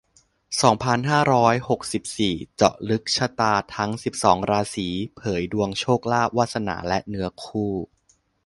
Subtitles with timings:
[0.61, 7.73] สองพันห้าร้อยหกสิบสี่ เจาะลึกชะตาทั้ง สิบสอง ราศี เผยดวงโชคลาภ วาสนา และเนื้อคู่